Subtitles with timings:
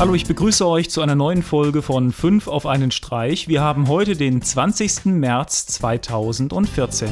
[0.00, 3.48] Hallo, ich begrüße euch zu einer neuen Folge von 5 auf einen Streich.
[3.48, 5.06] Wir haben heute den 20.
[5.06, 7.08] März 2014.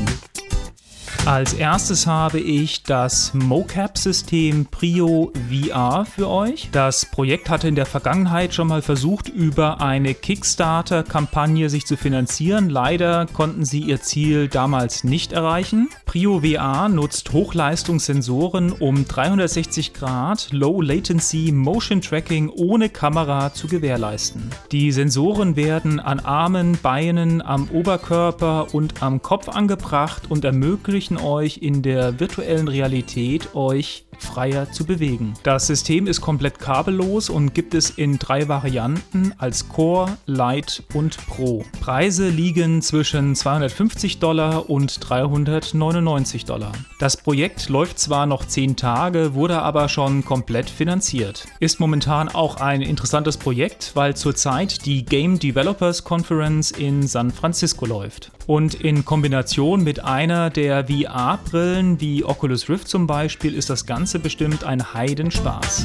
[1.26, 6.68] Als erstes habe ich das MoCap-System Prio VR für euch.
[6.70, 12.70] Das Projekt hatte in der Vergangenheit schon mal versucht, über eine Kickstarter-Kampagne sich zu finanzieren.
[12.70, 15.88] Leider konnten sie ihr Ziel damals nicht erreichen.
[16.04, 24.48] Prio VR nutzt Hochleistungssensoren, um 360 Grad Low Latency Motion Tracking ohne Kamera zu gewährleisten.
[24.70, 31.58] Die Sensoren werden an Armen, Beinen, am Oberkörper und am Kopf angebracht und ermöglichen euch
[31.58, 35.34] in der virtuellen Realität euch freier zu bewegen.
[35.42, 41.16] Das System ist komplett kabellos und gibt es in drei Varianten als Core, Lite und
[41.26, 41.64] Pro.
[41.80, 46.72] Preise liegen zwischen 250 Dollar und 399 Dollar.
[46.98, 51.46] Das Projekt läuft zwar noch 10 Tage, wurde aber schon komplett finanziert.
[51.60, 57.86] Ist momentan auch ein interessantes Projekt, weil zurzeit die Game Developers Conference in San Francisco
[57.86, 58.32] läuft.
[58.46, 64.05] Und in Kombination mit einer der VR-Brillen wie Oculus Rift zum Beispiel ist das Ganze
[64.06, 65.84] Ganze bestimmt ein Heidenspaß.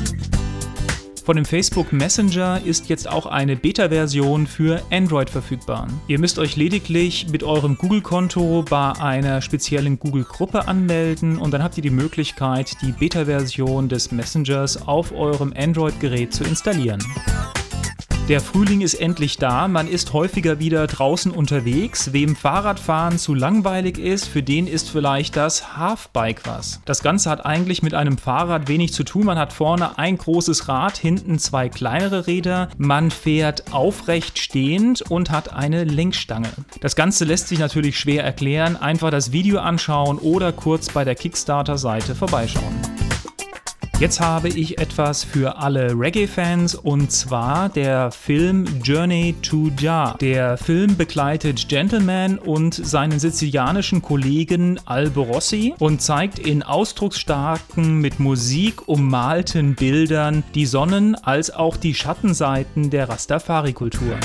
[1.26, 5.88] Von dem Facebook Messenger ist jetzt auch eine Beta-Version für Android verfügbar.
[6.08, 11.78] Ihr müsst euch lediglich mit eurem Google-Konto bei einer speziellen Google-Gruppe anmelden und dann habt
[11.78, 17.02] ihr die Möglichkeit, die Beta-Version des Messengers auf eurem Android-Gerät zu installieren.
[18.32, 22.14] Der Frühling ist endlich da, man ist häufiger wieder draußen unterwegs.
[22.14, 26.80] Wem Fahrradfahren zu langweilig ist, für den ist vielleicht das Halfbike was.
[26.86, 29.26] Das Ganze hat eigentlich mit einem Fahrrad wenig zu tun.
[29.26, 32.70] Man hat vorne ein großes Rad, hinten zwei kleinere Räder.
[32.78, 36.48] Man fährt aufrecht stehend und hat eine Lenkstange.
[36.80, 38.78] Das Ganze lässt sich natürlich schwer erklären.
[38.78, 43.11] Einfach das Video anschauen oder kurz bei der Kickstarter-Seite vorbeischauen.
[44.02, 50.18] Jetzt habe ich etwas für alle Reggae-Fans und zwar der Film Journey to Jah.
[50.20, 58.20] Der Film begleitet Gentleman und seinen sizilianischen Kollegen Albo Rossi und zeigt in ausdrucksstarken, mit
[58.20, 64.18] Musik ummalten Bildern die Sonnen- als auch die Schattenseiten der Rastafari-Kultur.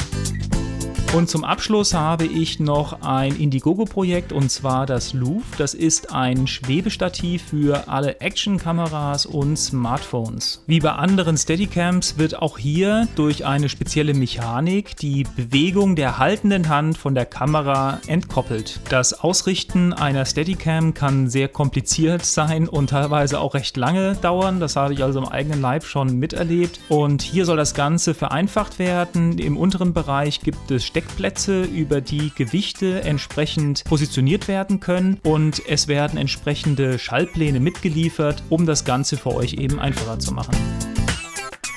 [1.16, 5.46] Und zum Abschluss habe ich noch ein Indiegogo-Projekt und zwar das Louvre.
[5.56, 10.62] Das ist ein Schwebestativ für alle Actionkameras und Smartphones.
[10.66, 16.68] Wie bei anderen Steadicams wird auch hier durch eine spezielle Mechanik die Bewegung der haltenden
[16.68, 18.80] Hand von der Kamera entkoppelt.
[18.90, 24.60] Das Ausrichten einer Steadicam kann sehr kompliziert sein und teilweise auch recht lange dauern.
[24.60, 26.78] Das habe ich also im eigenen Leib schon miterlebt.
[26.90, 29.38] Und hier soll das Ganze vereinfacht werden.
[29.38, 35.62] Im unteren Bereich gibt es Steck Steckplätze, über die Gewichte entsprechend positioniert werden können und
[35.68, 40.56] es werden entsprechende Schallpläne mitgeliefert, um das Ganze für euch eben einfacher zu machen.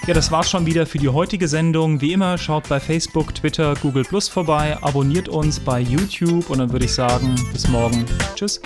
[0.08, 2.02] Ja, das war's schon wieder für die heutige Sendung.
[2.02, 6.72] Wie immer, schaut bei Facebook, Twitter, Google Plus vorbei, abonniert uns bei YouTube und dann
[6.72, 8.06] würde ich sagen, bis morgen.
[8.36, 8.60] Tschüss.